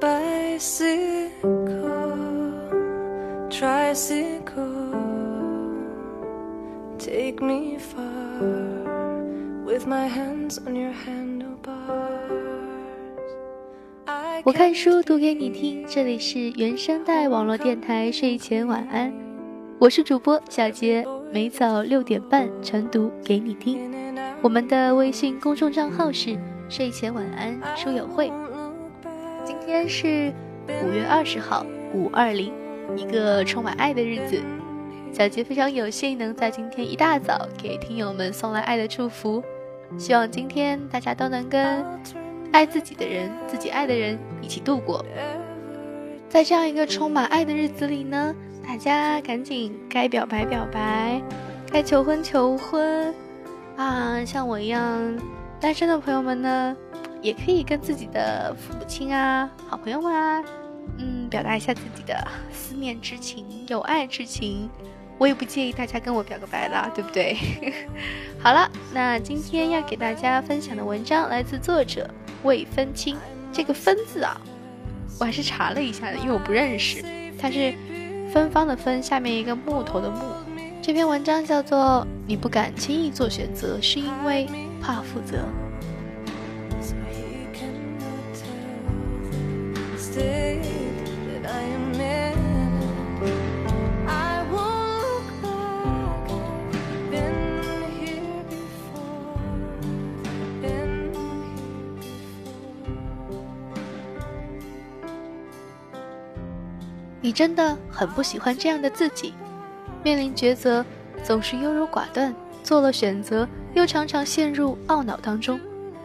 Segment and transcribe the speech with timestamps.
[0.00, 1.32] bicycle,
[3.50, 4.64] tricycle,
[6.98, 8.04] take me far
[9.64, 11.48] with my hands on your handlebars.
[14.44, 19.12] 我看书读给你听，这里是原声带网络电台睡前晚安，
[19.80, 23.90] 我是主播小杰，每早六点半晨读给你听。
[24.42, 26.38] 我们的微信公众账号是
[26.68, 28.30] 睡前晚安书友会。
[29.48, 30.30] 今天是
[30.84, 32.52] 五月二十号，五二零，
[32.94, 34.38] 一个充满爱的日子。
[35.10, 39.42] 小杰非常有幸能在今天一大早给听友们送来爱的祝福，
[39.96, 41.82] 希望今天大家都能跟
[42.52, 45.02] 爱自己的人、自己爱的人一起度过。
[46.28, 51.22] 在这样一个充满爱的日子里呢，大家赶紧该表白表白，
[51.72, 53.14] 该求婚求婚。
[53.78, 55.18] 啊，像我一样
[55.58, 56.76] 单身的朋友们呢，
[57.20, 60.42] 也可以跟自己的父母亲啊、好朋友们啊，
[60.98, 64.68] 嗯，表达一下自己的思念之情、友爱之情。
[65.18, 67.36] 我也不介意大家跟我表个白的，对不对？
[68.38, 72.08] 好了，那今天要给大家分享的文章来自作者
[72.44, 73.16] 魏分清。
[73.52, 74.40] 这个“分”字啊，
[75.18, 77.02] 我还是查了一下的，因为我不认识。
[77.36, 77.74] 它是
[78.32, 80.20] 芬芳的“芬”，下面一个木头的“木”。
[80.80, 81.78] 这篇文章叫做
[82.24, 84.46] 《你不敢轻易做选择，是因为
[84.80, 85.38] 怕负责》。
[107.20, 109.34] 你真的很不喜欢这样的自己，
[110.02, 110.84] 面临抉择
[111.22, 115.58] 总是优柔寡断，做了选择又常常陷入懊恼当中。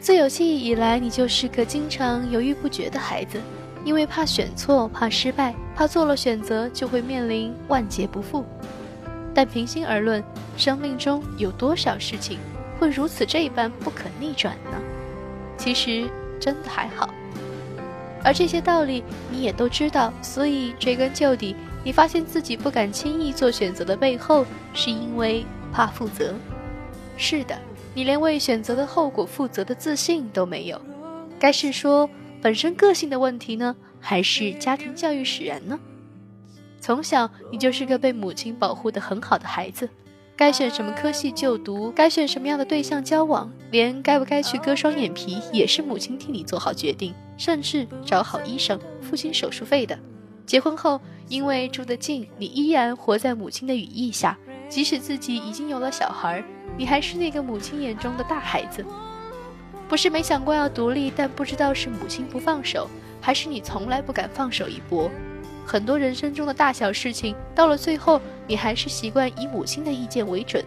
[0.00, 3.40] 自有记忆以来，你就是个经常犹豫不决的孩子，
[3.84, 8.44] 因为怕选错，怕失败，怕做了选择就会面临万劫不复。
[9.34, 10.22] 但平心而论，
[10.56, 12.38] 生命中有多少事情
[12.78, 14.78] 会如此这般不可逆转呢？
[15.56, 16.08] 其实
[16.40, 17.08] 真的还好。
[18.24, 21.54] 而这些道理你也都知道，所以追根究底，
[21.84, 26.34] 你发现自己不敢轻易做选择的背后，是因为怕负责。
[27.18, 27.56] 是的，
[27.92, 30.80] 你连为选择的后果负责的自信都没有。
[31.38, 32.08] 该是说
[32.40, 35.78] 本身个性的问题呢，还是家庭教育使然呢？
[36.80, 39.88] 从小你就是个被母亲保护的很好的孩子，
[40.36, 49.96] 该选什么科系就读，该选什么样的对象交往，连该不该去割双眼皮也是母亲替你做好决定，甚至找好医生付清手术费的。
[50.44, 54.36] 结婚后，因为住得近，你依然活在母亲的羽翼下，
[54.68, 56.44] 即使自己已经有了小孩，
[56.76, 58.84] 你还是那个母亲眼中的大孩子。
[59.88, 62.90] 不是没想过要独立，但不知道是母亲不放手，
[63.20, 65.08] 还是你从来不敢放手一搏。
[65.64, 70.64] 很多人生中的大小事情，到了最后，你还是习惯以母亲的意见为准，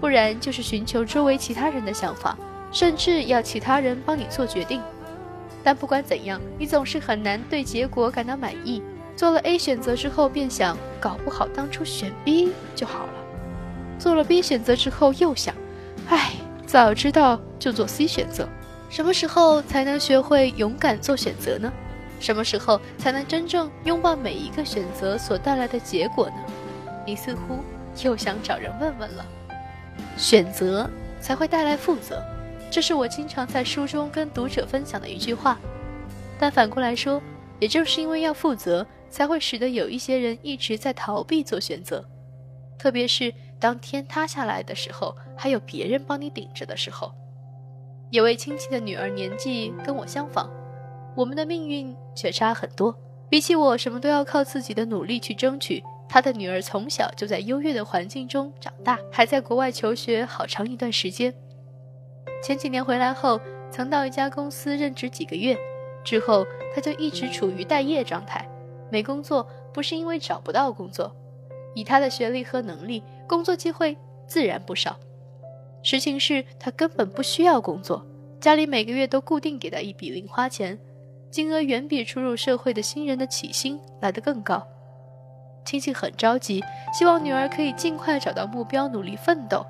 [0.00, 2.36] 不然就是寻求周围其他人的想法，
[2.70, 4.80] 甚至要其他人帮你做决定。
[5.62, 8.82] 但不管怎样，你总是很难对结果感到满意。
[9.16, 13.12] 做了 A 选择之后，便想搞不好当初选 B 就好了；
[13.98, 15.54] 做了 B 选择之后，又想，
[16.08, 16.30] 唉，
[16.64, 18.48] 早知道就做 C 选择。
[18.88, 21.70] 什么时候才能学会勇敢做选择呢？
[22.20, 26.36] 什么时候才能真正拥抱每一个选择所带来的结果呢？
[27.06, 27.58] 你似乎
[28.04, 29.24] 又想找人问问了。
[30.16, 30.88] 选择
[31.20, 32.22] 才会带来负责，
[32.70, 35.58] 这是我经常在书中跟读者分享的一句话。
[36.38, 37.20] 但反过来说，
[37.58, 42.04] 也正是因为要负责，才会使得有一些人一直在逃避做选择，
[42.78, 47.12] 特别是当天塌下来的时候，还有别人帮你顶着的时候。
[48.10, 50.50] 有位亲戚的女儿年纪跟我相仿。
[51.14, 52.96] 我们的命运却差很多。
[53.28, 61.32] 比起我什么都要靠自己的努力去争取，他的女儿从小就在优越的环境中长大，还在国外求学好长一段时间。
[62.42, 63.40] 前几年回来后，
[63.70, 65.56] 曾到一家公司任职几个月，
[66.02, 68.48] 之后他就一直处于待业状态，
[68.90, 69.46] 没工作。
[69.72, 71.14] 不是因为找不到工作，
[71.76, 73.96] 以他的学历和能力，工作机会
[74.26, 74.98] 自然不少。
[75.84, 78.04] 实情是他根本不需要工作，
[78.40, 80.76] 家里每个月都固定给他一笔零花钱。
[81.30, 84.66] 金额远比初入社会的新人的起薪来得更高，
[85.64, 86.62] 亲戚很着急，
[86.92, 89.64] 希望女儿可以尽快找到目标，努力奋斗。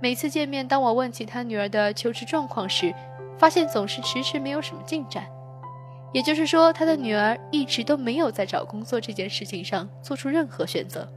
[0.00, 2.94] 每次见面，当我问起他女儿的求职状况时，
[3.38, 5.24] 发现总是迟迟没有什么进展。
[6.12, 11.08] 也就是说，他的女儿一直都没有在找工作这件事情上做出任何选择。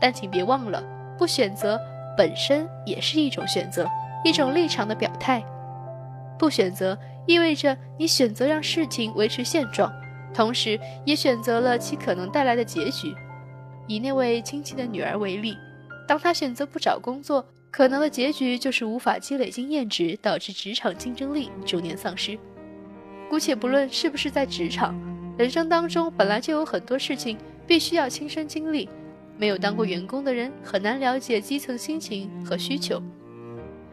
[0.00, 0.82] 但请别忘了，
[1.18, 1.78] 不选择
[2.16, 3.86] 本身也是一种选择，
[4.24, 5.44] 一种立场的表态。
[6.36, 9.92] 不选择意味着你选择让事情维持现状，
[10.32, 13.14] 同时也选择了其可能带来的结局。
[13.86, 15.56] 以那位亲戚的女儿为例，
[16.06, 22.38] 当她选择不找工作，可能的结局就是无法积累经验值，导致职场竞争力逐年丧失。
[23.28, 24.94] 姑且不论是不是在职场，
[25.36, 27.36] 人生当中本来就有很多事情
[27.66, 28.88] 必须要亲身经历。
[29.36, 33.02] 没有当过员工的人很难了解基层心情和需求，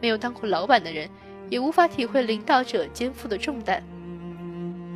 [0.00, 1.08] 没有当过老板的人
[1.52, 3.84] 也无法体会领导者肩负的重担。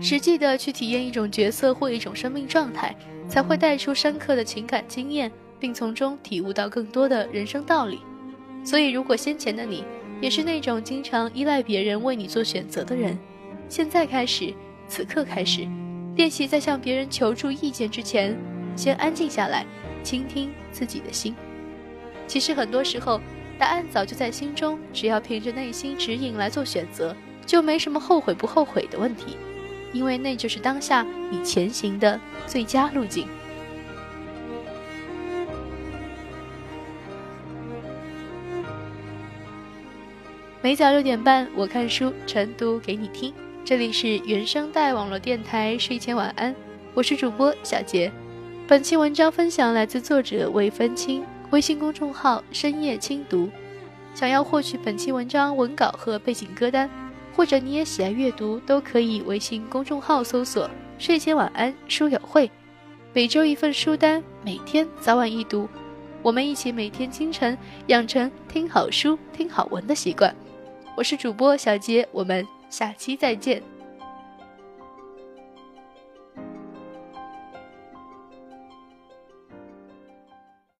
[0.01, 2.97] 实际的去体验一种角色或一种生命状态，
[3.29, 5.31] 才会带出深刻的情感经验，
[5.61, 8.01] 并从中体悟到更多的人生道理。
[8.65, 9.85] 所以，如果先前的你
[10.23, 13.19] 也是那种经常依赖别人为你做选择的人，
[13.69, 14.55] 现在开始，
[14.89, 15.69] 此刻开始，
[16.17, 18.35] 练习在向别人求助意见之前，
[18.75, 19.67] 先安静下来，
[20.03, 21.35] 倾听自己的心。
[22.27, 23.21] 其实很多时候，
[23.59, 27.17] 答案早就在心中，只要凭着内心指引来做选择，
[27.47, 29.37] 就没什么后悔不后悔的问题。
[29.93, 33.27] 因为那就是当下你前行的最佳路径。
[40.61, 43.33] 每早六点半，我看书晨读给你听。
[43.65, 46.55] 这里是原声带网络电台睡前晚安，
[46.93, 48.13] 我是主播小杰。
[48.69, 51.25] 本期文章分享来自作者魏芬清，
[51.57, 53.49] 微信公众号深夜轻读。
[54.15, 56.89] 想要获取本期文章文稿和背景歌单。
[57.35, 60.69] 或者你也喜爱阅读，都可以微信公众号搜索
[60.99, 62.51] “睡前晚安书友会”，
[63.15, 65.67] 每周一份书单，每天早晚一读，
[66.23, 67.57] 我们一起每天清晨
[67.87, 70.35] 养成听好书、听好文的习惯。
[70.95, 73.63] 我是主播小杰，我们下期再见。